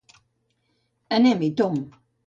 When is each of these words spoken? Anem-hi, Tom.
Anem-hi, 1.19 1.53
Tom. 1.63 1.81